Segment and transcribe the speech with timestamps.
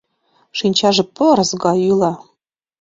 [0.57, 2.13] Шинчаже пырыс гай йӱла.